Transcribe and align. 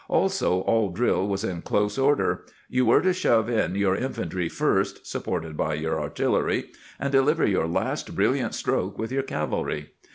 Also 0.09 0.61
all 0.61 0.89
drill 0.89 1.27
was 1.27 1.43
in 1.43 1.61
close 1.61 1.95
order; 1.95 2.43
you 2.67 2.87
were 2.87 3.01
to 3.03 3.13
shove 3.13 3.47
in 3.47 3.75
your 3.75 3.95
infantry 3.95 4.49
first, 4.49 5.05
supported 5.05 5.55
by 5.55 5.75
your 5.75 6.01
artillery, 6.01 6.71
and 6.99 7.11
deliver 7.11 7.45
your 7.45 7.67
last 7.67 8.15
brilliant 8.15 8.55
stroke 8.55 8.97
with 8.97 9.11
your 9.11 9.21
cavalry. 9.21 9.91